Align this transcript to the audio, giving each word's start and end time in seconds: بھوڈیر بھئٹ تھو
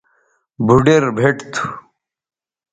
بھوڈیر 0.65 1.03
بھئٹ 1.17 1.37
تھو 1.53 1.65